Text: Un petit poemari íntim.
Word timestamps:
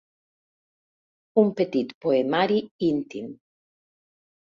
Un 1.43 1.53
petit 1.61 1.95
poemari 2.07 2.61
íntim. 2.91 3.33